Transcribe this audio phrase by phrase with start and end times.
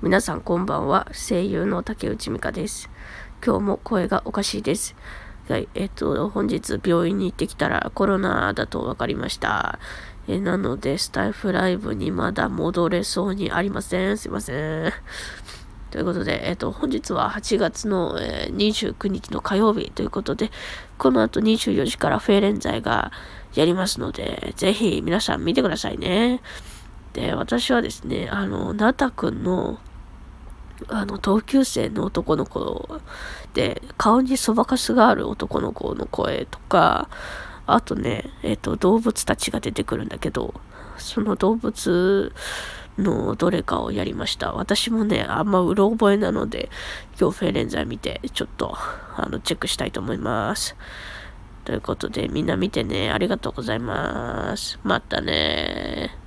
[0.00, 1.08] 皆さんこんばんは。
[1.12, 2.88] 声優の竹内美香です。
[3.44, 4.94] 今日も声がおかしいです。
[5.48, 9.80] はい、えっと、本日病院に行ってきたらコロナだと分かりました。
[10.28, 14.16] えなので、スタイフライブにまだ戻れそうにありません。
[14.16, 14.92] すいません。
[15.90, 20.52] ということで、えっと、本日は8月の、えー、29日の火曜日ということで、
[20.96, 23.10] この後24時からフェーレン剤が
[23.52, 26.40] やりますので、ぜひ皆さん見てくださいね。
[27.14, 29.80] で、私はですね、あの、なたくんの
[30.86, 33.00] あの、同級生の男の子
[33.54, 37.08] で、顔にそばかすがある男の子の声とか、
[37.66, 40.54] あとね、えっ、ー、と、動物たちが出てくるんだけど、
[40.96, 42.32] その動物
[42.98, 44.52] のどれかをやりました。
[44.52, 46.70] 私もね、あんまうろ覚えなので、
[47.20, 48.74] 今日フェレンザ見て、ちょっと、
[49.16, 50.76] あの、チェックしたいと思います。
[51.64, 54.80] ということで、みんな見てね、ありがとうございます。
[54.82, 56.17] またね